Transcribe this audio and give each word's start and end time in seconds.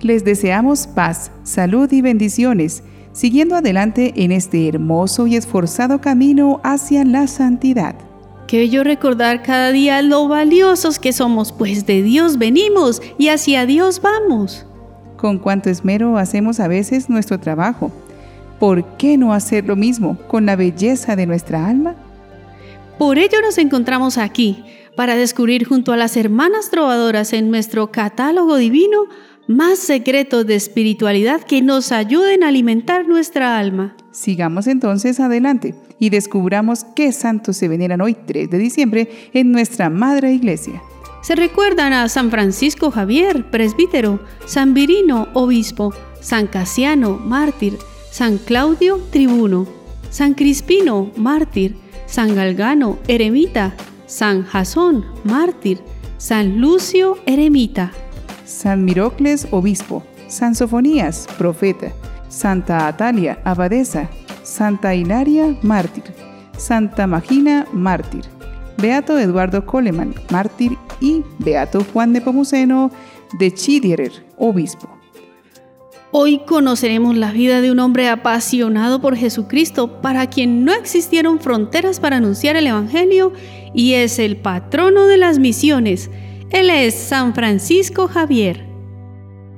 Les 0.00 0.24
deseamos 0.24 0.86
paz, 0.86 1.30
salud 1.42 1.90
y 1.90 2.02
bendiciones, 2.02 2.82
siguiendo 3.12 3.56
adelante 3.56 4.12
en 4.16 4.30
este 4.30 4.68
hermoso 4.68 5.26
y 5.26 5.36
esforzado 5.36 6.00
camino 6.02 6.60
hacia 6.62 7.04
la 7.04 7.26
santidad. 7.26 7.94
Qué 8.46 8.58
bello 8.58 8.84
recordar 8.84 9.42
cada 9.42 9.72
día 9.72 10.02
lo 10.02 10.28
valiosos 10.28 10.98
que 10.98 11.12
somos, 11.12 11.50
pues 11.50 11.86
de 11.86 12.02
Dios 12.02 12.38
venimos 12.38 13.00
y 13.18 13.28
hacia 13.28 13.64
Dios 13.64 14.02
vamos. 14.02 14.66
Con 15.16 15.38
cuánto 15.38 15.70
esmero 15.70 16.18
hacemos 16.18 16.60
a 16.60 16.68
veces 16.68 17.08
nuestro 17.08 17.40
trabajo. 17.40 17.90
¿Por 18.60 18.84
qué 18.98 19.16
no 19.16 19.32
hacer 19.32 19.64
lo 19.64 19.76
mismo 19.76 20.18
con 20.28 20.46
la 20.46 20.56
belleza 20.56 21.16
de 21.16 21.26
nuestra 21.26 21.66
alma? 21.66 21.96
Por 22.98 23.18
ello 23.18 23.40
nos 23.42 23.58
encontramos 23.58 24.18
aquí, 24.18 24.62
para 24.94 25.16
descubrir 25.16 25.66
junto 25.66 25.92
a 25.92 25.96
las 25.96 26.16
hermanas 26.16 26.70
trovadoras 26.70 27.32
en 27.32 27.50
nuestro 27.50 27.90
catálogo 27.90 28.56
divino 28.56 29.06
más 29.48 29.78
secretos 29.78 30.46
de 30.46 30.56
espiritualidad 30.56 31.42
que 31.42 31.62
nos 31.62 31.92
ayuden 31.92 32.42
a 32.42 32.48
alimentar 32.48 33.06
nuestra 33.06 33.58
alma. 33.58 33.96
Sigamos 34.10 34.66
entonces 34.66 35.20
adelante 35.20 35.74
y 35.98 36.10
descubramos 36.10 36.84
qué 36.94 37.12
santos 37.12 37.56
se 37.56 37.68
veneran 37.68 38.00
hoy 38.00 38.14
3 38.14 38.50
de 38.50 38.58
diciembre 38.58 39.30
en 39.32 39.52
nuestra 39.52 39.90
Madre 39.90 40.32
Iglesia. 40.32 40.82
Se 41.22 41.34
recuerdan 41.34 41.92
a 41.92 42.08
San 42.08 42.30
Francisco 42.30 42.90
Javier, 42.90 43.50
presbítero, 43.50 44.20
San 44.46 44.74
Virino, 44.74 45.28
obispo, 45.34 45.92
San 46.20 46.46
Casiano, 46.46 47.18
mártir, 47.18 47.78
San 48.10 48.38
Claudio, 48.38 49.00
tribuno, 49.10 49.66
San 50.10 50.34
Crispino, 50.34 51.10
mártir, 51.16 51.76
San 52.06 52.34
Galgano, 52.34 52.98
eremita, 53.08 53.74
San 54.06 54.44
Jasón, 54.44 55.04
mártir, 55.24 55.80
San 56.16 56.60
Lucio, 56.60 57.18
eremita, 57.26 57.92
San 58.46 58.84
Mirocles, 58.84 59.46
obispo, 59.50 60.02
San 60.28 60.54
Sofonías, 60.54 61.26
profeta, 61.36 61.92
Santa 62.28 62.86
Atalia, 62.86 63.38
abadesa, 63.44 64.08
Santa 64.42 64.94
Hilaria, 64.94 65.54
mártir, 65.62 66.04
Santa 66.56 67.06
Magina, 67.06 67.66
mártir, 67.72 68.24
Beato 68.78 69.18
Eduardo 69.18 69.64
Coleman, 69.66 70.14
mártir. 70.30 70.78
Y 70.98 71.22
Beato 71.38 71.84
Juan 71.92 72.14
de 72.14 72.22
Pomuceno 72.22 72.90
de 73.38 73.52
Chidierer, 73.52 74.12
obispo. 74.38 74.88
Hoy 76.10 76.40
conoceremos 76.46 77.14
la 77.16 77.32
vida 77.32 77.60
de 77.60 77.70
un 77.70 77.80
hombre 77.80 78.08
apasionado 78.08 79.02
por 79.02 79.14
Jesucristo, 79.14 80.00
para 80.00 80.30
quien 80.30 80.64
no 80.64 80.72
existieron 80.72 81.38
fronteras 81.40 82.00
para 82.00 82.16
anunciar 82.16 82.56
el 82.56 82.66
Evangelio 82.66 83.34
y 83.74 83.92
es 83.92 84.18
el 84.18 84.38
patrono 84.38 85.06
de 85.06 85.18
las 85.18 85.38
misiones. 85.38 86.08
Él 86.50 86.70
es 86.70 86.94
San 86.94 87.34
Francisco 87.34 88.06
Javier. 88.06 88.64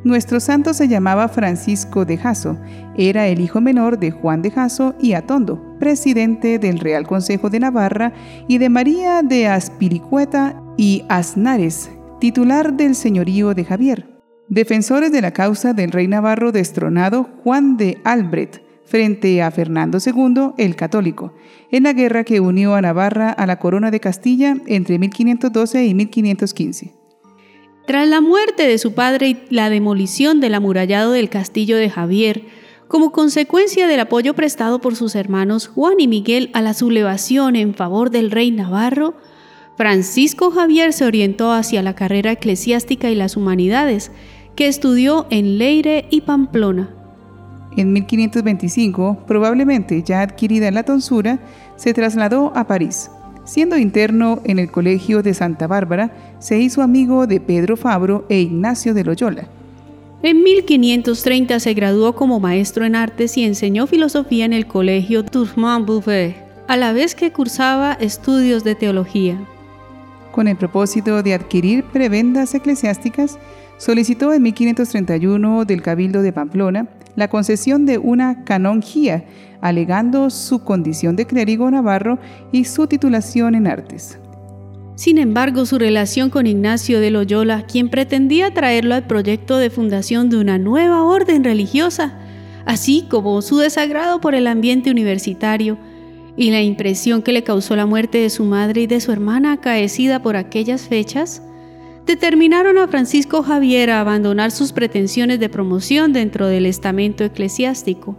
Nuestro 0.04 0.40
santo 0.40 0.72
se 0.72 0.88
llamaba 0.88 1.28
Francisco 1.28 2.06
de 2.06 2.16
Jaso. 2.16 2.58
Era 2.96 3.26
el 3.26 3.40
hijo 3.40 3.60
menor 3.60 3.98
de 3.98 4.10
Juan 4.10 4.40
de 4.40 4.50
Jaso 4.50 4.94
y 4.98 5.12
Atondo, 5.12 5.76
presidente 5.78 6.58
del 6.58 6.78
Real 6.78 7.06
Consejo 7.06 7.50
de 7.50 7.60
Navarra, 7.60 8.14
y 8.48 8.56
de 8.56 8.70
María 8.70 9.22
de 9.22 9.48
Aspiricueta 9.48 10.62
y 10.78 11.04
Aznares, 11.10 11.90
titular 12.20 12.72
del 12.72 12.94
señorío 12.94 13.52
de 13.52 13.66
Javier. 13.66 14.08
Defensores 14.48 15.12
de 15.12 15.20
la 15.20 15.32
causa 15.32 15.74
del 15.74 15.92
rey 15.92 16.08
navarro 16.08 16.52
destronado 16.52 17.28
Juan 17.44 17.76
de 17.76 18.00
Albret, 18.02 18.62
frente 18.88 19.42
a 19.42 19.50
Fernando 19.50 19.98
II 20.04 20.52
el 20.56 20.74
Católico, 20.74 21.34
en 21.70 21.82
la 21.82 21.92
guerra 21.92 22.24
que 22.24 22.40
unió 22.40 22.74
a 22.74 22.80
Navarra 22.80 23.30
a 23.30 23.46
la 23.46 23.58
corona 23.58 23.90
de 23.90 24.00
Castilla 24.00 24.56
entre 24.66 24.98
1512 24.98 25.84
y 25.84 25.94
1515. 25.94 26.94
Tras 27.86 28.08
la 28.08 28.20
muerte 28.20 28.66
de 28.66 28.78
su 28.78 28.94
padre 28.94 29.28
y 29.28 29.38
la 29.50 29.70
demolición 29.70 30.40
del 30.40 30.54
amurallado 30.54 31.12
del 31.12 31.28
castillo 31.28 31.76
de 31.76 31.90
Javier, 31.90 32.44
como 32.86 33.12
consecuencia 33.12 33.86
del 33.86 34.00
apoyo 34.00 34.34
prestado 34.34 34.80
por 34.80 34.96
sus 34.96 35.14
hermanos 35.14 35.68
Juan 35.68 36.00
y 36.00 36.08
Miguel 36.08 36.50
a 36.54 36.62
la 36.62 36.72
sublevación 36.72 37.56
en 37.56 37.74
favor 37.74 38.10
del 38.10 38.30
rey 38.30 38.50
Navarro, 38.50 39.14
Francisco 39.76 40.50
Javier 40.50 40.92
se 40.92 41.04
orientó 41.04 41.52
hacia 41.52 41.82
la 41.82 41.94
carrera 41.94 42.32
eclesiástica 42.32 43.10
y 43.10 43.14
las 43.14 43.36
humanidades, 43.36 44.10
que 44.56 44.66
estudió 44.66 45.26
en 45.30 45.58
Leire 45.58 46.06
y 46.10 46.22
Pamplona. 46.22 46.97
En 47.78 47.92
1525, 47.92 49.18
probablemente 49.24 50.02
ya 50.02 50.20
adquirida 50.22 50.72
la 50.72 50.82
tonsura, 50.82 51.38
se 51.76 51.94
trasladó 51.94 52.50
a 52.56 52.66
París. 52.66 53.08
Siendo 53.44 53.78
interno 53.78 54.40
en 54.42 54.58
el 54.58 54.68
Colegio 54.68 55.22
de 55.22 55.32
Santa 55.32 55.68
Bárbara, 55.68 56.10
se 56.40 56.58
hizo 56.58 56.82
amigo 56.82 57.28
de 57.28 57.38
Pedro 57.38 57.76
Fabro 57.76 58.26
e 58.28 58.40
Ignacio 58.40 58.94
de 58.94 59.04
Loyola. 59.04 59.46
En 60.24 60.42
1530 60.42 61.60
se 61.60 61.74
graduó 61.74 62.16
como 62.16 62.40
maestro 62.40 62.84
en 62.84 62.96
artes 62.96 63.36
y 63.36 63.44
enseñó 63.44 63.86
filosofía 63.86 64.44
en 64.44 64.54
el 64.54 64.66
Colegio 64.66 65.24
Tourmont 65.24 65.86
Bouvet, 65.86 66.34
a 66.66 66.76
la 66.76 66.92
vez 66.92 67.14
que 67.14 67.30
cursaba 67.30 67.92
estudios 67.92 68.64
de 68.64 68.74
teología. 68.74 69.38
Con 70.32 70.48
el 70.48 70.56
propósito 70.56 71.22
de 71.22 71.34
adquirir 71.34 71.84
prebendas 71.84 72.56
eclesiásticas, 72.56 73.38
solicitó 73.76 74.32
en 74.32 74.42
1531 74.42 75.64
del 75.64 75.80
Cabildo 75.80 76.22
de 76.22 76.32
Pamplona 76.32 76.88
la 77.18 77.28
concesión 77.28 77.84
de 77.84 77.98
una 77.98 78.44
canonjía, 78.44 79.24
alegando 79.60 80.30
su 80.30 80.62
condición 80.62 81.16
de 81.16 81.26
clérigo 81.26 81.68
navarro 81.68 82.20
y 82.52 82.64
su 82.64 82.86
titulación 82.86 83.56
en 83.56 83.66
artes. 83.66 84.20
Sin 84.94 85.18
embargo, 85.18 85.66
su 85.66 85.78
relación 85.78 86.30
con 86.30 86.46
Ignacio 86.46 87.00
de 87.00 87.10
Loyola, 87.10 87.66
quien 87.66 87.88
pretendía 87.88 88.54
traerlo 88.54 88.94
al 88.94 89.06
proyecto 89.06 89.58
de 89.58 89.68
fundación 89.68 90.30
de 90.30 90.38
una 90.38 90.58
nueva 90.58 91.02
orden 91.02 91.42
religiosa, 91.42 92.14
así 92.66 93.06
como 93.10 93.42
su 93.42 93.58
desagrado 93.58 94.20
por 94.20 94.36
el 94.36 94.46
ambiente 94.46 94.90
universitario 94.90 95.76
y 96.36 96.52
la 96.52 96.62
impresión 96.62 97.22
que 97.22 97.32
le 97.32 97.42
causó 97.42 97.74
la 97.74 97.86
muerte 97.86 98.18
de 98.18 98.30
su 98.30 98.44
madre 98.44 98.82
y 98.82 98.86
de 98.86 99.00
su 99.00 99.10
hermana 99.10 99.54
acaecida 99.54 100.22
por 100.22 100.36
aquellas 100.36 100.82
fechas, 100.82 101.42
determinaron 102.08 102.78
a 102.78 102.88
Francisco 102.88 103.42
Javier 103.42 103.90
a 103.90 104.00
abandonar 104.00 104.50
sus 104.50 104.72
pretensiones 104.72 105.38
de 105.38 105.50
promoción 105.50 106.14
dentro 106.14 106.46
del 106.46 106.64
estamento 106.64 107.22
eclesiástico. 107.22 108.16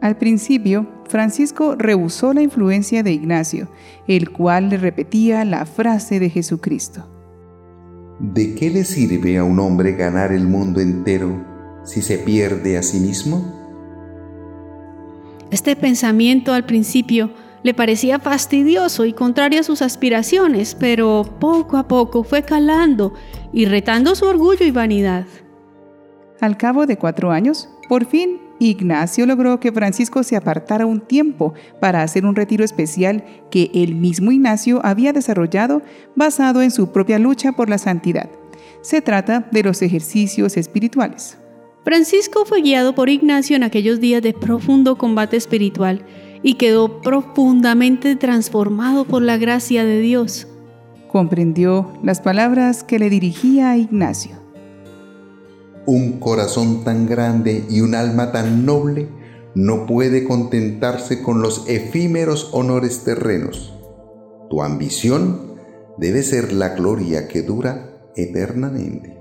Al 0.00 0.18
principio, 0.18 0.88
Francisco 1.08 1.76
rehusó 1.76 2.34
la 2.34 2.42
influencia 2.42 3.04
de 3.04 3.12
Ignacio, 3.12 3.68
el 4.08 4.30
cual 4.30 4.68
le 4.68 4.78
repetía 4.78 5.44
la 5.44 5.64
frase 5.64 6.18
de 6.18 6.28
Jesucristo. 6.28 7.08
¿De 8.18 8.56
qué 8.56 8.68
le 8.68 8.84
sirve 8.84 9.38
a 9.38 9.44
un 9.44 9.60
hombre 9.60 9.92
ganar 9.92 10.32
el 10.32 10.48
mundo 10.48 10.80
entero 10.80 11.40
si 11.84 12.02
se 12.02 12.18
pierde 12.18 12.76
a 12.76 12.82
sí 12.82 12.98
mismo? 12.98 13.60
Este 15.52 15.76
pensamiento 15.76 16.52
al 16.52 16.66
principio 16.66 17.30
le 17.62 17.74
parecía 17.74 18.18
fastidioso 18.18 19.04
y 19.04 19.12
contrario 19.12 19.60
a 19.60 19.64
sus 19.64 19.82
aspiraciones, 19.82 20.74
pero 20.74 21.24
poco 21.38 21.76
a 21.76 21.88
poco 21.88 22.24
fue 22.24 22.42
calando 22.42 23.14
y 23.52 23.66
retando 23.66 24.14
su 24.14 24.26
orgullo 24.26 24.64
y 24.66 24.70
vanidad. 24.70 25.26
Al 26.40 26.56
cabo 26.56 26.86
de 26.86 26.98
cuatro 26.98 27.30
años, 27.30 27.68
por 27.88 28.06
fin 28.06 28.40
Ignacio 28.58 29.26
logró 29.26 29.58
que 29.58 29.72
Francisco 29.72 30.22
se 30.22 30.36
apartara 30.36 30.86
un 30.86 31.00
tiempo 31.00 31.54
para 31.80 32.02
hacer 32.02 32.24
un 32.24 32.36
retiro 32.36 32.64
especial 32.64 33.24
que 33.50 33.70
el 33.74 33.94
mismo 33.94 34.30
Ignacio 34.30 34.80
había 34.84 35.12
desarrollado 35.12 35.82
basado 36.14 36.62
en 36.62 36.70
su 36.70 36.92
propia 36.92 37.18
lucha 37.18 37.52
por 37.52 37.68
la 37.68 37.78
santidad. 37.78 38.30
Se 38.80 39.00
trata 39.00 39.48
de 39.50 39.62
los 39.62 39.82
ejercicios 39.82 40.56
espirituales. 40.56 41.38
Francisco 41.84 42.44
fue 42.44 42.62
guiado 42.62 42.94
por 42.94 43.08
Ignacio 43.08 43.56
en 43.56 43.64
aquellos 43.64 43.98
días 44.00 44.22
de 44.22 44.32
profundo 44.32 44.96
combate 44.96 45.36
espiritual 45.36 46.04
y 46.42 46.54
quedó 46.54 47.00
profundamente 47.00 48.16
transformado 48.16 49.04
por 49.04 49.22
la 49.22 49.36
gracia 49.36 49.84
de 49.84 50.00
Dios. 50.00 50.48
Comprendió 51.08 51.92
las 52.02 52.20
palabras 52.20 52.84
que 52.84 52.98
le 52.98 53.10
dirigía 53.10 53.70
a 53.70 53.76
Ignacio. 53.76 54.36
Un 55.86 56.20
corazón 56.20 56.84
tan 56.84 57.06
grande 57.06 57.64
y 57.68 57.80
un 57.80 57.94
alma 57.94 58.32
tan 58.32 58.64
noble 58.64 59.08
no 59.54 59.86
puede 59.86 60.24
contentarse 60.24 61.22
con 61.22 61.42
los 61.42 61.68
efímeros 61.68 62.50
honores 62.52 63.04
terrenos. 63.04 63.74
Tu 64.48 64.62
ambición 64.62 65.56
debe 65.98 66.22
ser 66.22 66.52
la 66.52 66.70
gloria 66.70 67.28
que 67.28 67.42
dura 67.42 67.92
eternamente. 68.16 69.18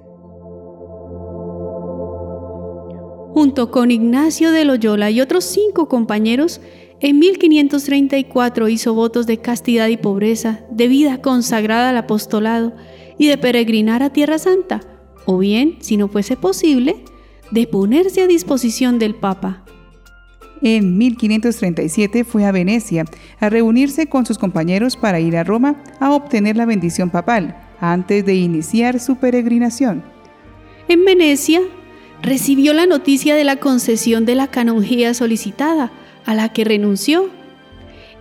Junto 3.34 3.72
con 3.72 3.92
Ignacio 3.92 4.52
de 4.52 4.66
Loyola 4.66 5.10
y 5.10 5.22
otros 5.22 5.46
cinco 5.46 5.88
compañeros, 5.88 6.62
en 7.02 7.20
1534 7.20 8.70
hizo 8.70 8.94
votos 8.94 9.26
de 9.26 9.40
castidad 9.40 9.88
y 9.88 9.98
pobreza, 9.98 10.62
de 10.70 10.88
vida 10.88 11.22
consagrada 11.22 11.90
al 11.90 11.98
apostolado 11.98 12.74
y 13.18 13.28
de 13.28 13.38
peregrinar 13.38 14.04
a 14.04 14.12
Tierra 14.12 14.38
Santa, 14.38 14.82
o 15.26 15.40
bien, 15.40 15.78
si 15.82 15.98
no 15.98 16.08
fuese 16.08 16.38
posible, 16.38 16.96
de 17.50 17.68
ponerse 17.68 18.22
a 18.22 18.28
disposición 18.28 19.00
del 19.00 19.16
Papa. 19.16 19.66
En 20.62 20.98
1537 21.00 22.24
fue 22.24 22.46
a 22.46 22.52
Venecia 22.52 23.06
a 23.40 23.50
reunirse 23.50 24.06
con 24.08 24.28
sus 24.28 24.38
compañeros 24.38 24.96
para 24.96 25.20
ir 25.20 25.36
a 25.36 25.44
Roma 25.44 25.84
a 26.00 26.12
obtener 26.12 26.56
la 26.56 26.66
bendición 26.66 27.10
papal 27.10 27.58
antes 27.80 28.24
de 28.26 28.36
iniciar 28.36 29.00
su 29.00 29.16
peregrinación. 29.16 30.04
En 30.88 31.04
Venecia 31.04 31.62
recibió 32.22 32.76
la 32.76 32.86
noticia 32.86 33.34
de 33.34 33.44
la 33.44 33.56
concesión 33.56 34.26
de 34.26 34.36
la 34.36 34.48
canonjía 34.48 35.16
solicitada, 35.16 35.92
a 36.26 36.34
la 36.36 36.50
que 36.50 36.64
renunció, 36.64 37.30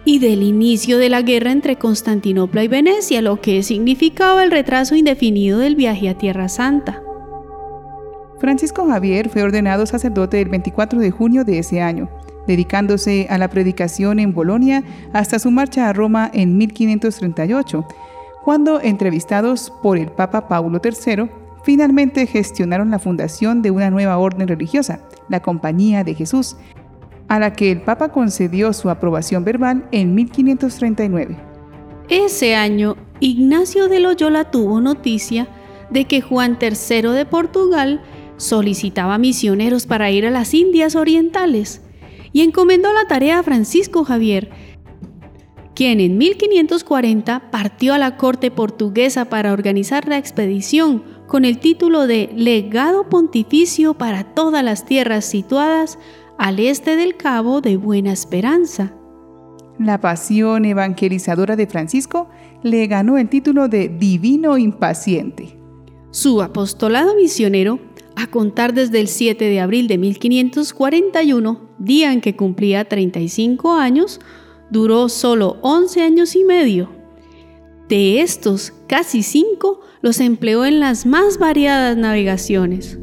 y 0.05 0.19
del 0.19 0.43
inicio 0.43 0.99
de 0.99 1.09
la 1.09 1.23
guerra 1.23 1.53
entre 1.53 1.77
Constantinopla 1.77 2.65
y 2.65 2.69
Venecia, 2.69 3.21
lo 3.23 3.41
que 3.41 3.63
significaba 3.63 4.43
el 4.43 4.51
retraso 4.51 4.95
indefinido 4.95 5.59
del 5.59 5.77
viaje 5.77 6.09
a 6.09 6.17
Tierra 6.17 6.49
Santa. 6.49 7.03
Francisco 8.39 8.87
Javier 8.87 9.29
fue 9.29 9.43
ordenado 9.43 9.85
sacerdote 9.85 10.41
el 10.41 10.49
24 10.49 10.99
de 10.99 11.11
junio 11.11 11.45
de 11.45 11.59
ese 11.59 11.83
año, 11.83 12.09
dedicándose 12.47 13.27
a 13.29 13.37
la 13.37 13.49
predicación 13.49 14.19
en 14.19 14.33
Bolonia 14.33 14.83
hasta 15.13 15.39
su 15.39 15.51
marcha 15.51 15.89
a 15.89 15.93
Roma 15.93 16.31
en 16.33 16.57
1538, 16.57 17.87
cuando, 18.43 18.81
entrevistados 18.81 19.71
por 19.83 19.99
el 19.99 20.09
Papa 20.09 20.49
Paulo 20.49 20.81
III, 20.83 21.29
finalmente 21.63 22.27
gestionaron 22.27 22.91
la 22.91 22.99
fundación 22.99 23.61
de 23.61 23.71
una 23.71 23.91
nueva 23.91 24.17
orden 24.17 24.49
religiosa, 24.49 25.01
la 25.29 25.41
Compañía 25.41 26.03
de 26.05 26.15
Jesús, 26.15 26.57
a 27.31 27.39
la 27.39 27.53
que 27.53 27.71
el 27.71 27.81
Papa 27.81 28.09
concedió 28.09 28.73
su 28.73 28.91
aprobación 28.91 29.45
verbal 29.45 29.87
en 29.93 30.17
1539. 30.17 31.39
Ese 32.09 32.57
año, 32.57 32.97
Ignacio 33.21 33.87
de 33.87 34.01
Loyola 34.01 34.51
tuvo 34.51 34.81
noticia 34.81 35.47
de 35.91 36.07
que 36.07 36.23
Juan 36.23 36.59
III 36.61 37.03
de 37.11 37.27
Portugal 37.27 38.03
solicitaba 38.37 39.17
misioneros 39.19 39.87
para 39.87 40.11
ir 40.11 40.27
a 40.27 40.31
las 40.31 40.55
Indias 40.55 40.97
Orientales 40.97 41.83
y 42.33 42.43
encomendó 42.43 42.93
la 42.93 43.07
tarea 43.07 43.39
a 43.39 43.43
Francisco 43.45 44.05
Javier, 44.05 44.51
quien 45.77 46.01
en 46.01 46.19
1540 46.19 47.53
partió 47.53 47.95
a 47.95 47.99
la 47.99 48.17
corte 48.17 48.51
portuguesa 48.51 49.27
para 49.27 49.53
organizar 49.53 50.09
la 50.09 50.19
expedición 50.19 51.05
con 51.29 51.45
el 51.45 51.61
título 51.61 52.09
de 52.09 52.29
Legado 52.35 53.09
Pontificio 53.09 53.95
para 53.95 54.25
todas 54.25 54.65
las 54.65 54.85
tierras 54.85 55.25
situadas 55.25 55.97
al 56.41 56.59
este 56.59 56.97
del 56.97 57.19
Cabo 57.19 57.61
de 57.61 57.77
Buena 57.77 58.13
Esperanza. 58.13 58.95
La 59.79 60.01
pasión 60.01 60.65
evangelizadora 60.65 61.55
de 61.55 61.67
Francisco 61.67 62.31
le 62.63 62.87
ganó 62.87 63.19
el 63.19 63.29
título 63.29 63.69
de 63.69 63.91
Divino 63.91 64.57
Impaciente. 64.57 65.59
Su 66.13 66.41
apostolado 66.41 67.15
misionero, 67.15 67.79
a 68.17 68.27
contar 68.29 68.73
desde 68.73 69.01
el 69.01 69.09
7 69.09 69.45
de 69.45 69.61
abril 69.61 69.87
de 69.87 69.99
1541, 69.99 71.61
día 71.79 72.11
en 72.11 72.23
que 72.23 72.35
cumplía 72.35 72.87
35 72.87 73.75
años, 73.75 74.19
duró 74.71 75.11
solo 75.11 75.59
11 75.61 76.01
años 76.01 76.35
y 76.37 76.45
medio. 76.45 76.89
De 77.91 78.23
estos, 78.23 78.73
casi 78.89 79.23
cinco 79.23 79.81
los 80.01 80.21
empleó 80.21 80.65
en 80.65 80.81
las 80.81 81.05
más 81.05 81.37
variadas 81.37 81.99
navegaciones. 81.99 82.99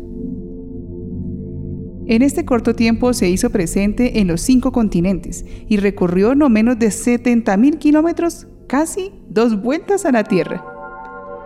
En 2.09 2.21
este 2.21 2.45
corto 2.45 2.73
tiempo 2.73 3.13
se 3.13 3.29
hizo 3.29 3.49
presente 3.49 4.19
en 4.19 4.27
los 4.27 4.39
cinco 4.39 4.71
continentes 4.71 5.43
y 5.67 5.75
recorrió 5.75 6.35
no 6.35 6.47
menos 6.47 6.79
de 6.79 6.87
70.000 6.87 7.79
kilómetros, 7.79 8.47
casi 8.65 9.11
dos 9.27 9.61
vueltas 9.61 10.05
a 10.05 10.13
la 10.13 10.23
Tierra. 10.23 10.63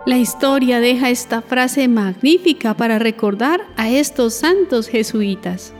La 0.06 0.18
historia 0.18 0.78
deja 0.78 1.10
esta 1.10 1.42
frase 1.42 1.88
magnífica 1.88 2.76
para 2.76 3.00
recordar 3.00 3.60
a 3.76 3.90
estos 3.90 4.34
santos 4.34 4.86
jesuitas. 4.86 5.74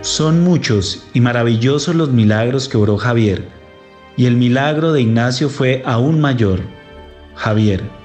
Son 0.00 0.44
muchos 0.44 1.04
y 1.14 1.20
maravillosos 1.20 1.96
los 1.96 2.12
milagros 2.12 2.68
que 2.68 2.76
obró 2.76 2.96
Javier, 2.96 3.48
y 4.16 4.26
el 4.26 4.36
milagro 4.36 4.92
de 4.92 5.02
Ignacio 5.02 5.48
fue 5.48 5.82
aún 5.84 6.20
mayor. 6.20 6.60
Javier. 7.34 8.03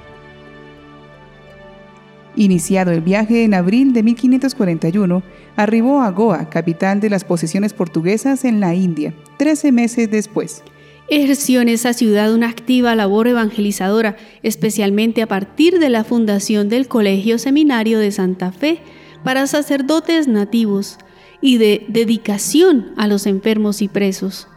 Iniciado 2.40 2.90
el 2.90 3.02
viaje 3.02 3.44
en 3.44 3.52
abril 3.52 3.92
de 3.92 4.02
1541, 4.02 5.22
arribó 5.56 6.00
a 6.00 6.10
Goa, 6.10 6.48
capital 6.48 6.98
de 6.98 7.10
las 7.10 7.22
posesiones 7.22 7.74
portuguesas 7.74 8.46
en 8.46 8.60
la 8.60 8.74
India, 8.74 9.12
13 9.36 9.72
meses 9.72 10.10
después. 10.10 10.62
Ejerció 11.10 11.60
en 11.60 11.68
esa 11.68 11.92
ciudad 11.92 12.32
una 12.32 12.48
activa 12.48 12.94
labor 12.94 13.28
evangelizadora, 13.28 14.16
especialmente 14.42 15.20
a 15.20 15.26
partir 15.26 15.78
de 15.78 15.90
la 15.90 16.02
fundación 16.02 16.70
del 16.70 16.88
Colegio 16.88 17.36
Seminario 17.36 17.98
de 17.98 18.10
Santa 18.10 18.52
Fe 18.52 18.78
para 19.22 19.46
sacerdotes 19.46 20.26
nativos, 20.26 20.96
y 21.42 21.58
de 21.58 21.84
dedicación 21.88 22.94
a 22.96 23.06
los 23.06 23.26
enfermos 23.26 23.82
y 23.82 23.88
presos. 23.88 24.48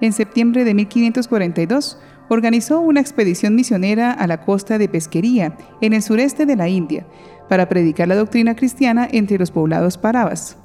En 0.00 0.14
septiembre 0.14 0.64
de 0.64 0.72
1542, 0.72 1.98
organizó 2.28 2.80
una 2.80 3.00
expedición 3.00 3.54
misionera 3.54 4.12
a 4.12 4.26
la 4.26 4.44
costa 4.44 4.78
de 4.78 4.88
Pesquería, 4.88 5.56
en 5.80 5.92
el 5.92 6.02
sureste 6.02 6.46
de 6.46 6.56
la 6.56 6.68
India, 6.68 7.06
para 7.48 7.68
predicar 7.68 8.08
la 8.08 8.16
doctrina 8.16 8.56
cristiana 8.56 9.08
entre 9.10 9.38
los 9.38 9.50
poblados 9.50 9.98
parabas. 9.98 10.58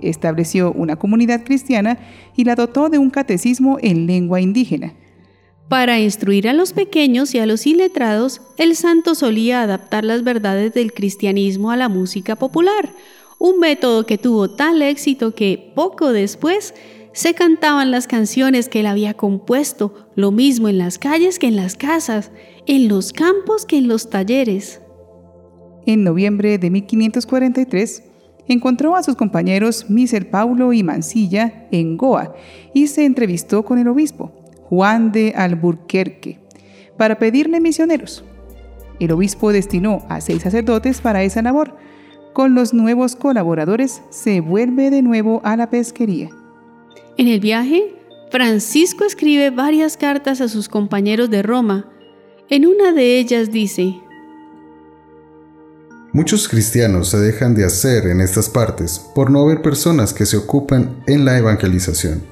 Estableció 0.00 0.72
una 0.72 0.96
comunidad 0.96 1.44
cristiana 1.44 1.98
y 2.36 2.44
la 2.44 2.54
dotó 2.54 2.88
de 2.88 2.98
un 2.98 3.10
catecismo 3.10 3.78
en 3.80 4.06
lengua 4.06 4.40
indígena. 4.40 4.94
Para 5.68 6.00
instruir 6.00 6.48
a 6.48 6.52
los 6.52 6.72
pequeños 6.72 7.34
y 7.34 7.38
a 7.38 7.46
los 7.46 7.66
iletrados, 7.66 8.42
el 8.58 8.76
santo 8.76 9.14
solía 9.14 9.62
adaptar 9.62 10.04
las 10.04 10.22
verdades 10.22 10.74
del 10.74 10.92
cristianismo 10.92 11.70
a 11.70 11.76
la 11.76 11.88
música 11.88 12.36
popular, 12.36 12.90
un 13.38 13.58
método 13.58 14.04
que 14.04 14.18
tuvo 14.18 14.50
tal 14.50 14.82
éxito 14.82 15.34
que 15.34 15.72
poco 15.74 16.12
después 16.12 16.74
se 17.12 17.34
cantaban 17.34 17.90
las 17.90 18.06
canciones 18.06 18.68
que 18.68 18.80
él 18.80 18.86
había 18.86 19.14
compuesto, 19.14 20.08
lo 20.14 20.30
mismo 20.32 20.68
en 20.68 20.78
las 20.78 20.98
calles 20.98 21.38
que 21.38 21.48
en 21.48 21.56
las 21.56 21.76
casas, 21.76 22.30
en 22.66 22.88
los 22.88 23.12
campos 23.12 23.66
que 23.66 23.76
en 23.76 23.88
los 23.88 24.08
talleres. 24.08 24.80
En 25.84 26.04
noviembre 26.04 26.58
de 26.58 26.70
1543, 26.70 28.04
encontró 28.48 28.96
a 28.96 29.02
sus 29.02 29.16
compañeros 29.16 29.90
Miser 29.90 30.30
Paulo 30.30 30.72
y 30.72 30.82
Mansilla 30.82 31.66
en 31.70 31.96
Goa 31.96 32.34
y 32.72 32.86
se 32.86 33.04
entrevistó 33.04 33.64
con 33.64 33.78
el 33.78 33.88
obispo, 33.88 34.32
Juan 34.64 35.12
de 35.12 35.34
Alburquerque, 35.36 36.38
para 36.96 37.18
pedirle 37.18 37.60
misioneros. 37.60 38.24
El 39.00 39.12
obispo 39.12 39.52
destinó 39.52 40.06
a 40.08 40.20
seis 40.20 40.42
sacerdotes 40.42 41.00
para 41.00 41.22
esa 41.22 41.42
labor, 41.42 41.76
con 42.32 42.54
los 42.54 42.72
nuevos 42.72 43.16
colaboradores 43.16 44.02
se 44.08 44.40
vuelve 44.40 44.90
de 44.90 45.02
nuevo 45.02 45.42
a 45.44 45.56
la 45.56 45.68
pesquería. 45.68 46.30
En 47.18 47.28
el 47.28 47.40
viaje, 47.40 47.94
Francisco 48.30 49.04
escribe 49.04 49.50
varias 49.50 49.98
cartas 49.98 50.40
a 50.40 50.48
sus 50.48 50.68
compañeros 50.68 51.28
de 51.28 51.42
Roma. 51.42 51.90
En 52.48 52.66
una 52.66 52.92
de 52.92 53.18
ellas 53.18 53.52
dice, 53.52 53.94
Muchos 56.14 56.48
cristianos 56.48 57.08
se 57.08 57.18
dejan 57.18 57.54
de 57.54 57.64
hacer 57.64 58.06
en 58.06 58.20
estas 58.20 58.48
partes 58.48 58.98
por 59.14 59.30
no 59.30 59.40
haber 59.40 59.62
personas 59.62 60.14
que 60.14 60.26
se 60.26 60.36
ocupen 60.38 61.02
en 61.06 61.24
la 61.24 61.36
evangelización. 61.36 62.22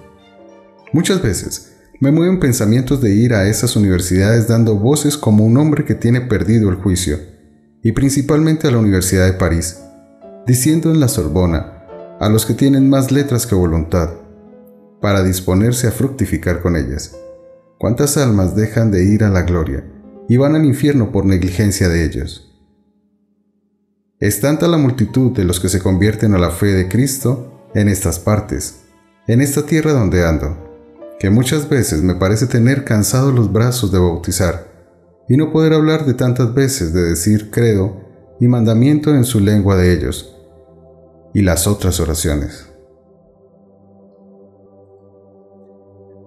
Muchas 0.92 1.22
veces 1.22 1.76
me 2.00 2.10
mueven 2.10 2.40
pensamientos 2.40 3.02
de 3.02 3.14
ir 3.14 3.34
a 3.34 3.48
esas 3.48 3.76
universidades 3.76 4.48
dando 4.48 4.76
voces 4.76 5.18
como 5.18 5.44
un 5.44 5.56
hombre 5.58 5.84
que 5.84 5.94
tiene 5.94 6.22
perdido 6.22 6.70
el 6.70 6.76
juicio, 6.76 7.18
y 7.82 7.92
principalmente 7.92 8.68
a 8.68 8.70
la 8.70 8.78
Universidad 8.78 9.26
de 9.26 9.34
París, 9.34 9.78
diciendo 10.46 10.90
en 10.90 11.00
la 11.00 11.08
Sorbona 11.08 11.84
a 12.18 12.28
los 12.28 12.44
que 12.46 12.54
tienen 12.54 12.88
más 12.88 13.10
letras 13.10 13.46
que 13.46 13.54
voluntad, 13.54 14.10
para 15.00 15.22
disponerse 15.22 15.86
a 15.86 15.92
fructificar 15.92 16.60
con 16.60 16.76
ellas. 16.76 17.16
¿Cuántas 17.78 18.16
almas 18.16 18.54
dejan 18.54 18.90
de 18.90 19.04
ir 19.04 19.24
a 19.24 19.30
la 19.30 19.42
gloria 19.42 19.84
y 20.28 20.36
van 20.36 20.54
al 20.54 20.64
infierno 20.64 21.10
por 21.12 21.24
negligencia 21.24 21.88
de 21.88 22.04
ellos? 22.04 22.50
Es 24.18 24.40
tanta 24.40 24.68
la 24.68 24.76
multitud 24.76 25.32
de 25.32 25.44
los 25.44 25.60
que 25.60 25.70
se 25.70 25.80
convierten 25.80 26.34
a 26.34 26.38
la 26.38 26.50
fe 26.50 26.66
de 26.66 26.88
Cristo 26.88 27.70
en 27.74 27.88
estas 27.88 28.18
partes, 28.18 28.82
en 29.26 29.40
esta 29.40 29.64
tierra 29.64 29.92
donde 29.92 30.26
ando, 30.26 30.58
que 31.18 31.30
muchas 31.30 31.68
veces 31.68 32.02
me 32.02 32.14
parece 32.14 32.46
tener 32.46 32.84
cansados 32.84 33.34
los 33.34 33.50
brazos 33.50 33.90
de 33.92 33.98
bautizar 33.98 34.70
y 35.28 35.36
no 35.36 35.52
poder 35.52 35.72
hablar 35.72 36.04
de 36.04 36.14
tantas 36.14 36.52
veces 36.52 36.92
de 36.92 37.02
decir 37.02 37.50
credo 37.50 38.00
y 38.40 38.48
mandamiento 38.48 39.14
en 39.14 39.24
su 39.24 39.40
lengua 39.40 39.76
de 39.76 39.92
ellos, 39.92 40.36
y 41.32 41.42
las 41.42 41.66
otras 41.66 42.00
oraciones. 42.00 42.69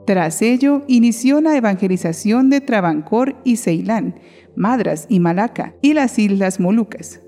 Tras 0.05 0.41
ello, 0.41 0.83
inició 0.87 1.39
la 1.41 1.55
evangelización 1.55 2.49
de 2.49 2.61
Travancore 2.61 3.35
y 3.43 3.57
Ceilán, 3.57 4.19
Madras 4.55 5.05
y 5.09 5.19
Malaca 5.19 5.75
y 5.81 5.93
las 5.93 6.19
Islas 6.19 6.59
Molucas. 6.59 7.21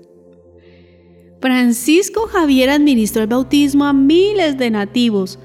Francisco 1.40 2.26
Javier 2.26 2.70
administró 2.70 3.22
el 3.22 3.28
bautismo 3.28 3.84
a 3.84 3.92
miles 3.92 4.58
de 4.58 4.70
nativos, 4.70 5.38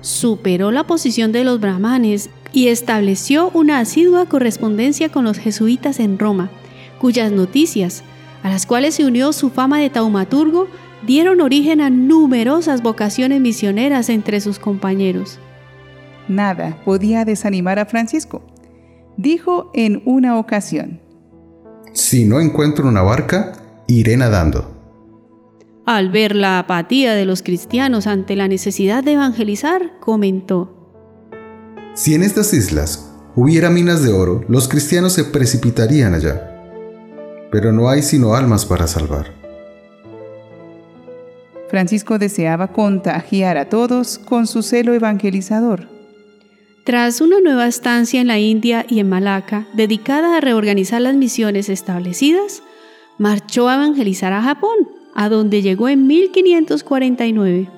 superó 0.00 0.70
la 0.70 0.84
posición 0.84 1.32
de 1.32 1.44
los 1.44 1.60
brahmanes 1.60 2.30
y 2.52 2.68
estableció 2.68 3.50
una 3.52 3.78
asidua 3.78 4.26
correspondencia 4.26 5.08
con 5.08 5.24
los 5.24 5.38
jesuitas 5.38 6.00
en 6.00 6.18
Roma, 6.18 6.50
cuyas 7.00 7.32
noticias 7.32 8.04
a 8.44 8.50
las 8.50 8.66
cuales 8.66 8.94
se 8.96 9.06
unió 9.06 9.32
su 9.32 9.48
fama 9.48 9.78
de 9.78 9.88
taumaturgo, 9.88 10.68
dieron 11.06 11.40
origen 11.40 11.80
a 11.80 11.88
numerosas 11.88 12.82
vocaciones 12.82 13.40
misioneras 13.40 14.10
entre 14.10 14.38
sus 14.40 14.58
compañeros. 14.58 15.38
Nada 16.28 16.80
podía 16.84 17.24
desanimar 17.24 17.78
a 17.78 17.86
Francisco. 17.86 18.42
Dijo 19.16 19.70
en 19.74 20.02
una 20.06 20.38
ocasión, 20.38 21.00
Si 21.92 22.24
no 22.24 22.40
encuentro 22.40 22.88
una 22.88 23.02
barca, 23.02 23.52
iré 23.86 24.16
nadando. 24.16 24.70
Al 25.86 26.10
ver 26.10 26.34
la 26.34 26.58
apatía 26.58 27.14
de 27.14 27.26
los 27.26 27.42
cristianos 27.42 28.06
ante 28.06 28.36
la 28.36 28.48
necesidad 28.48 29.04
de 29.04 29.12
evangelizar, 29.12 30.00
comentó, 30.00 30.90
Si 31.94 32.14
en 32.14 32.22
estas 32.22 32.54
islas 32.54 33.12
hubiera 33.36 33.68
minas 33.70 34.02
de 34.02 34.12
oro, 34.12 34.44
los 34.48 34.66
cristianos 34.66 35.12
se 35.12 35.24
precipitarían 35.24 36.14
allá. 36.14 36.50
Pero 37.52 37.70
no 37.70 37.88
hay 37.88 38.02
sino 38.02 38.34
almas 38.34 38.64
para 38.64 38.86
salvar. 38.86 39.32
Francisco 41.68 42.18
deseaba 42.18 42.68
contagiar 42.68 43.58
a 43.58 43.68
todos 43.68 44.18
con 44.18 44.46
su 44.46 44.62
celo 44.62 44.94
evangelizador. 44.94 45.93
Tras 46.84 47.22
una 47.22 47.40
nueva 47.40 47.66
estancia 47.66 48.20
en 48.20 48.26
la 48.26 48.38
India 48.38 48.84
y 48.86 49.00
en 49.00 49.08
Malaca, 49.08 49.66
dedicada 49.72 50.36
a 50.36 50.40
reorganizar 50.42 51.00
las 51.00 51.14
misiones 51.14 51.70
establecidas, 51.70 52.62
marchó 53.16 53.70
a 53.70 53.76
evangelizar 53.76 54.34
a 54.34 54.42
Japón, 54.42 54.90
a 55.14 55.30
donde 55.30 55.62
llegó 55.62 55.88
en 55.88 56.06
1549. 56.06 57.70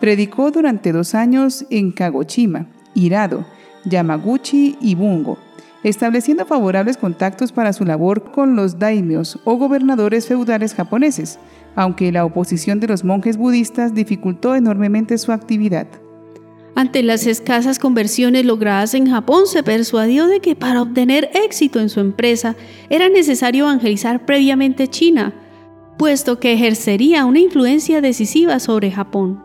Predicó 0.00 0.50
durante 0.50 0.90
dos 0.90 1.14
años 1.14 1.64
en 1.70 1.92
Kagoshima, 1.92 2.66
Hirado, 2.94 3.46
Yamaguchi 3.84 4.76
y 4.80 4.96
Bungo, 4.96 5.38
estableciendo 5.84 6.44
favorables 6.46 6.96
contactos 6.96 7.52
para 7.52 7.72
su 7.72 7.84
labor 7.84 8.32
con 8.32 8.56
los 8.56 8.80
daimios 8.80 9.38
o 9.44 9.54
gobernadores 9.54 10.26
feudales 10.26 10.74
japoneses, 10.74 11.38
aunque 11.76 12.10
la 12.10 12.24
oposición 12.24 12.80
de 12.80 12.88
los 12.88 13.04
monjes 13.04 13.36
budistas 13.36 13.94
dificultó 13.94 14.56
enormemente 14.56 15.16
su 15.16 15.30
actividad. 15.30 15.86
Ante 16.80 17.02
las 17.02 17.26
escasas 17.26 17.78
conversiones 17.78 18.46
logradas 18.46 18.94
en 18.94 19.06
Japón, 19.06 19.46
se 19.46 19.62
persuadió 19.62 20.26
de 20.26 20.40
que 20.40 20.56
para 20.56 20.80
obtener 20.80 21.28
éxito 21.34 21.78
en 21.78 21.90
su 21.90 22.00
empresa 22.00 22.56
era 22.88 23.10
necesario 23.10 23.64
evangelizar 23.64 24.24
previamente 24.24 24.88
China, 24.88 25.34
puesto 25.98 26.40
que 26.40 26.54
ejercería 26.54 27.26
una 27.26 27.38
influencia 27.38 28.00
decisiva 28.00 28.58
sobre 28.60 28.90
Japón. 28.90 29.44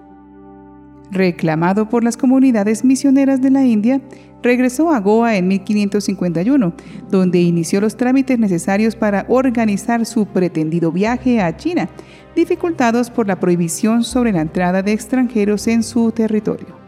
Reclamado 1.12 1.90
por 1.90 2.06
las 2.06 2.16
comunidades 2.16 2.86
misioneras 2.86 3.42
de 3.42 3.52
la 3.52 3.66
India, 3.66 4.00
regresó 4.42 4.90
a 4.92 5.02
Goa 5.02 5.36
en 5.36 5.50
1551, 5.50 6.74
donde 7.12 7.42
inició 7.42 7.82
los 7.82 7.98
trámites 7.98 8.40
necesarios 8.40 8.96
para 8.96 9.26
organizar 9.28 10.06
su 10.06 10.26
pretendido 10.26 10.90
viaje 10.90 11.42
a 11.42 11.58
China, 11.58 11.90
dificultados 12.34 13.10
por 13.10 13.28
la 13.28 13.42
prohibición 13.42 14.06
sobre 14.06 14.32
la 14.32 14.40
entrada 14.40 14.82
de 14.82 14.94
extranjeros 14.94 15.68
en 15.68 15.84
su 15.84 16.14
territorio. 16.14 16.85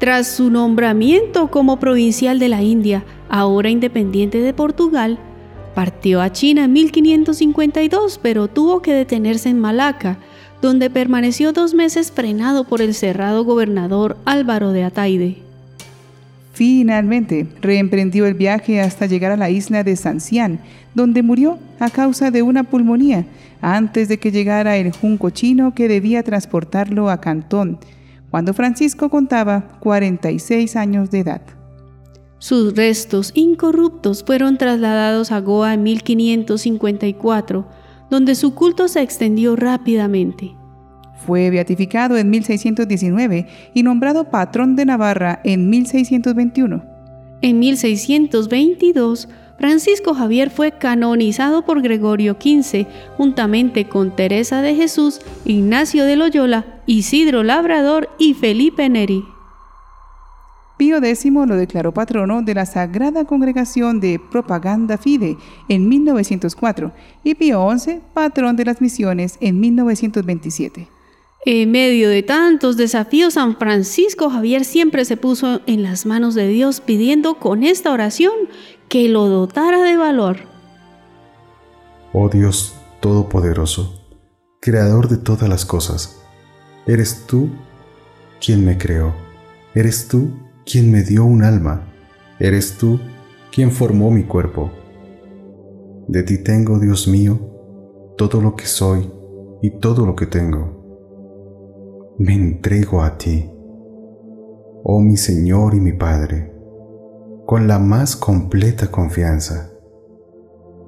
Tras 0.00 0.28
su 0.28 0.48
nombramiento 0.48 1.50
como 1.50 1.78
provincial 1.78 2.38
de 2.38 2.48
la 2.48 2.62
India, 2.62 3.04
ahora 3.28 3.68
independiente 3.68 4.40
de 4.40 4.54
Portugal, 4.54 5.18
partió 5.74 6.22
a 6.22 6.32
China 6.32 6.64
en 6.64 6.72
1552, 6.72 8.18
pero 8.22 8.48
tuvo 8.48 8.80
que 8.80 8.94
detenerse 8.94 9.50
en 9.50 9.60
Malaca, 9.60 10.16
donde 10.62 10.88
permaneció 10.88 11.52
dos 11.52 11.74
meses 11.74 12.12
frenado 12.12 12.64
por 12.64 12.80
el 12.80 12.94
cerrado 12.94 13.44
gobernador 13.44 14.16
Álvaro 14.24 14.72
de 14.72 14.84
Ataide. 14.84 15.36
Finalmente, 16.54 17.46
reemprendió 17.60 18.24
el 18.24 18.32
viaje 18.32 18.80
hasta 18.80 19.04
llegar 19.04 19.32
a 19.32 19.36
la 19.36 19.50
isla 19.50 19.84
de 19.84 19.96
Sancián, 19.96 20.60
donde 20.94 21.22
murió 21.22 21.58
a 21.78 21.90
causa 21.90 22.30
de 22.30 22.40
una 22.40 22.64
pulmonía, 22.64 23.26
antes 23.60 24.08
de 24.08 24.18
que 24.18 24.32
llegara 24.32 24.78
el 24.78 24.92
junco 24.92 25.28
chino 25.28 25.74
que 25.74 25.88
debía 25.88 26.22
transportarlo 26.22 27.10
a 27.10 27.20
Cantón, 27.20 27.78
cuando 28.30 28.54
Francisco 28.54 29.10
contaba 29.10 29.78
46 29.80 30.76
años 30.76 31.10
de 31.10 31.20
edad. 31.20 31.42
Sus 32.38 32.74
restos 32.74 33.32
incorruptos 33.34 34.24
fueron 34.24 34.56
trasladados 34.56 35.30
a 35.30 35.40
Goa 35.40 35.74
en 35.74 35.82
1554, 35.82 37.68
donde 38.08 38.34
su 38.34 38.54
culto 38.54 38.88
se 38.88 39.02
extendió 39.02 39.56
rápidamente. 39.56 40.54
Fue 41.26 41.50
beatificado 41.50 42.16
en 42.16 42.30
1619 42.30 43.46
y 43.74 43.82
nombrado 43.82 44.30
patrón 44.30 44.74
de 44.74 44.86
Navarra 44.86 45.40
en 45.44 45.68
1621. 45.68 46.82
En 47.42 47.58
1622, 47.58 49.28
Francisco 49.58 50.14
Javier 50.14 50.48
fue 50.48 50.72
canonizado 50.72 51.66
por 51.66 51.82
Gregorio 51.82 52.38
XV, 52.40 52.86
juntamente 53.18 53.84
con 53.84 54.16
Teresa 54.16 54.62
de 54.62 54.74
Jesús, 54.74 55.20
Ignacio 55.44 56.06
de 56.06 56.16
Loyola, 56.16 56.79
Isidro 56.90 57.44
Labrador 57.44 58.08
y 58.18 58.34
Felipe 58.34 58.88
Neri. 58.88 59.24
Pío 60.76 60.96
X 60.96 61.24
lo 61.24 61.54
declaró 61.54 61.94
patrono 61.94 62.42
de 62.42 62.52
la 62.52 62.66
Sagrada 62.66 63.24
Congregación 63.26 64.00
de 64.00 64.18
Propaganda 64.18 64.98
Fide 64.98 65.36
en 65.68 65.88
1904 65.88 66.90
y 67.22 67.36
Pío 67.36 67.64
XI 67.78 68.00
patrón 68.12 68.56
de 68.56 68.64
las 68.64 68.80
misiones 68.80 69.36
en 69.40 69.60
1927. 69.60 70.88
En 71.46 71.70
medio 71.70 72.08
de 72.08 72.24
tantos 72.24 72.76
desafíos, 72.76 73.34
San 73.34 73.56
Francisco 73.56 74.28
Javier 74.28 74.64
siempre 74.64 75.04
se 75.04 75.16
puso 75.16 75.60
en 75.68 75.84
las 75.84 76.06
manos 76.06 76.34
de 76.34 76.48
Dios 76.48 76.80
pidiendo 76.80 77.36
con 77.36 77.62
esta 77.62 77.92
oración 77.92 78.32
que 78.88 79.08
lo 79.08 79.28
dotara 79.28 79.84
de 79.84 79.96
valor. 79.96 80.38
Oh 82.12 82.28
Dios 82.28 82.74
Todopoderoso, 82.98 84.08
Creador 84.60 85.08
de 85.08 85.18
todas 85.18 85.48
las 85.48 85.64
cosas, 85.64 86.19
eres 86.92 87.24
tú 87.24 87.48
quien 88.44 88.64
me 88.64 88.76
creó, 88.76 89.14
eres 89.76 90.08
tú 90.08 90.30
quien 90.66 90.90
me 90.90 91.02
dio 91.02 91.24
un 91.24 91.44
alma, 91.44 91.86
eres 92.40 92.78
tú 92.78 92.98
quien 93.52 93.70
formó 93.70 94.10
mi 94.10 94.24
cuerpo. 94.24 94.72
De 96.08 96.24
ti 96.24 96.38
tengo, 96.38 96.80
Dios 96.80 97.06
mío, 97.06 97.38
todo 98.16 98.40
lo 98.40 98.56
que 98.56 98.66
soy 98.66 99.08
y 99.62 99.78
todo 99.78 100.04
lo 100.04 100.16
que 100.16 100.26
tengo. 100.26 102.16
Me 102.18 102.34
entrego 102.34 103.02
a 103.02 103.16
ti, 103.16 103.48
oh 104.82 105.00
mi 105.00 105.16
Señor 105.16 105.74
y 105.74 105.80
mi 105.80 105.92
Padre 105.92 106.52
con 107.46 107.68
la 107.68 107.78
más 107.78 108.16
completa 108.16 108.90
confianza. 108.90 109.70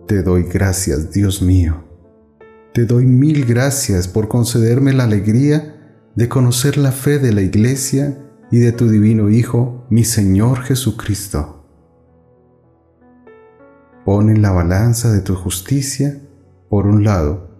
Te 0.09 0.23
doy 0.23 0.44
gracias, 0.44 1.12
Dios 1.12 1.42
mío. 1.42 1.85
Te 2.73 2.87
doy 2.87 3.06
mil 3.06 3.44
gracias 3.44 4.09
por 4.09 4.28
concederme 4.28 4.92
la 4.92 5.04
alegría 5.04 5.72
de 6.14 6.28
conocer 6.28 6.76
la 6.76 6.92
fe 6.92 7.19
de 7.19 7.33
la 7.33 7.42
Iglesia 7.42 8.19
y 8.50 8.59
de 8.59 8.73
tu 8.73 8.88
divino 8.88 9.31
Hijo, 9.31 9.87
mi 9.90 10.04
Señor 10.04 10.61
Jesucristo. 10.62 11.64
Pon 14.04 14.28
en 14.28 14.42
la 14.42 14.50
balanza 14.50 15.12
de 15.12 15.21
tu 15.21 15.35
justicia, 15.35 16.21
por 16.69 16.87
un 16.87 17.04
lado, 17.04 17.50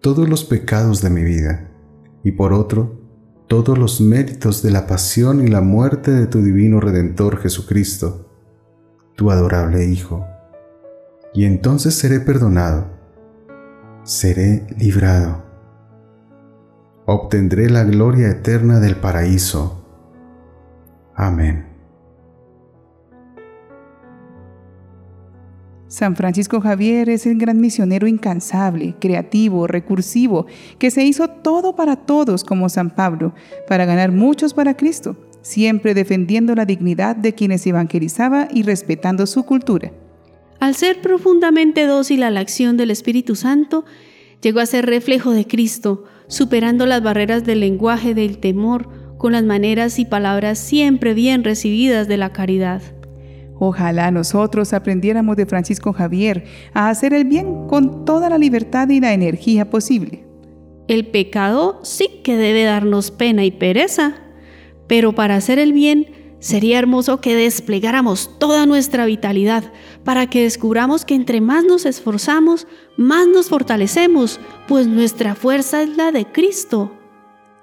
todos 0.00 0.28
los 0.28 0.44
pecados 0.44 1.02
de 1.02 1.10
mi 1.10 1.24
vida, 1.24 1.70
y 2.22 2.32
por 2.32 2.52
otro, 2.52 3.00
todos 3.46 3.78
los 3.78 4.00
méritos 4.00 4.62
de 4.62 4.70
la 4.70 4.86
pasión 4.86 5.46
y 5.46 5.48
la 5.48 5.60
muerte 5.60 6.10
de 6.10 6.26
tu 6.26 6.42
divino 6.42 6.80
Redentor 6.80 7.38
Jesucristo 7.38 8.28
tu 9.18 9.32
adorable 9.32 9.84
Hijo, 9.84 10.24
y 11.34 11.44
entonces 11.44 11.96
seré 11.96 12.20
perdonado, 12.20 12.86
seré 14.04 14.64
librado, 14.78 15.42
obtendré 17.10 17.70
la 17.70 17.84
gloria 17.84 18.28
eterna 18.28 18.80
del 18.80 18.96
paraíso. 18.96 19.82
Amén. 21.14 21.66
San 25.88 26.16
Francisco 26.16 26.60
Javier 26.60 27.08
es 27.08 27.26
el 27.26 27.38
gran 27.38 27.60
misionero 27.60 28.06
incansable, 28.06 28.94
creativo, 29.00 29.66
recursivo, 29.66 30.46
que 30.78 30.90
se 30.90 31.02
hizo 31.02 31.28
todo 31.28 31.74
para 31.74 31.96
todos 31.96 32.44
como 32.44 32.68
San 32.68 32.90
Pablo, 32.90 33.34
para 33.66 33.86
ganar 33.86 34.12
muchos 34.12 34.52
para 34.52 34.76
Cristo 34.76 35.16
siempre 35.48 35.94
defendiendo 35.94 36.54
la 36.54 36.66
dignidad 36.66 37.16
de 37.16 37.34
quienes 37.34 37.66
evangelizaba 37.66 38.48
y 38.52 38.64
respetando 38.64 39.26
su 39.26 39.44
cultura. 39.44 39.92
Al 40.60 40.74
ser 40.74 41.00
profundamente 41.00 41.86
dócil 41.86 42.22
a 42.22 42.30
la 42.30 42.40
acción 42.40 42.76
del 42.76 42.90
Espíritu 42.90 43.34
Santo, 43.34 43.84
llegó 44.42 44.60
a 44.60 44.66
ser 44.66 44.86
reflejo 44.86 45.32
de 45.32 45.46
Cristo, 45.46 46.04
superando 46.26 46.86
las 46.86 47.02
barreras 47.02 47.44
del 47.44 47.60
lenguaje 47.60 48.14
del 48.14 48.38
temor 48.38 49.16
con 49.18 49.32
las 49.32 49.44
maneras 49.44 49.98
y 49.98 50.04
palabras 50.04 50.58
siempre 50.58 51.14
bien 51.14 51.44
recibidas 51.44 52.08
de 52.08 52.16
la 52.16 52.32
caridad. 52.32 52.82
Ojalá 53.58 54.10
nosotros 54.12 54.72
aprendiéramos 54.72 55.36
de 55.36 55.46
Francisco 55.46 55.92
Javier 55.92 56.44
a 56.74 56.88
hacer 56.88 57.12
el 57.12 57.24
bien 57.24 57.66
con 57.66 58.04
toda 58.04 58.30
la 58.30 58.38
libertad 58.38 58.88
y 58.88 59.00
la 59.00 59.12
energía 59.12 59.68
posible. 59.68 60.24
El 60.86 61.08
pecado 61.08 61.80
sí 61.82 62.20
que 62.22 62.36
debe 62.36 62.62
darnos 62.62 63.10
pena 63.10 63.44
y 63.44 63.50
pereza, 63.50 64.14
pero 64.86 65.14
para 65.14 65.34
hacer 65.34 65.58
el 65.58 65.72
bien, 65.72 66.06
sería 66.40 66.78
hermoso 66.78 67.20
que 67.20 67.34
desplegáramos 67.34 68.30
toda 68.38 68.66
nuestra 68.66 69.06
vitalidad 69.06 69.64
para 70.04 70.28
que 70.28 70.42
descubramos 70.42 71.04
que 71.04 71.14
entre 71.14 71.40
más 71.40 71.64
nos 71.64 71.86
esforzamos, 71.86 72.66
más 72.96 73.26
nos 73.26 73.48
fortalecemos, 73.48 74.40
pues 74.66 74.86
nuestra 74.86 75.34
fuerza 75.34 75.82
es 75.82 75.96
la 75.96 76.12
de 76.12 76.26
Cristo. 76.26 76.92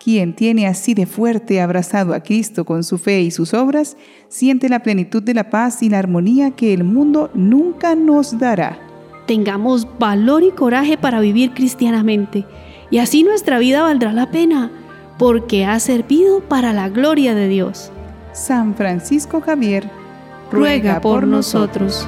Quien 0.04 0.36
tiene 0.36 0.68
así 0.68 0.94
de 0.94 1.06
fuerte 1.06 1.62
abrazado 1.62 2.14
a 2.14 2.20
Cristo 2.20 2.64
con 2.64 2.84
su 2.84 2.98
fe 2.98 3.22
y 3.22 3.32
sus 3.32 3.54
obras, 3.54 3.98
siente 4.28 4.70
la 4.70 4.84
plenitud 4.84 5.24
de 5.24 5.34
la 5.34 5.50
paz 5.50 5.82
y 5.82 5.90
la 5.90 6.00
armonía 6.00 6.52
que 6.52 6.74
el 6.74 6.84
mundo 6.84 7.32
nunca 7.34 7.96
nos 7.96 8.38
dará. 8.38 8.78
Tengamos 9.26 9.88
valor 9.98 10.44
y 10.44 10.52
coraje 10.52 10.98
para 10.98 11.20
vivir 11.20 11.54
cristianamente 11.56 12.46
y 12.92 13.00
así 13.00 13.24
nuestra 13.24 13.58
vida 13.60 13.82
valdrá 13.82 14.14
la 14.14 14.32
pena, 14.32 14.72
porque 15.18 15.66
ha 15.66 15.80
servido 15.80 16.42
para 16.42 16.74
la 16.74 16.90
gloria 16.90 17.34
de 17.34 17.48
Dios. 17.48 17.92
San 18.36 18.76
Francisco 18.76 19.40
Javier, 19.40 19.90
ruega 20.52 21.00
por 21.00 21.26
nosotros. 21.26 22.06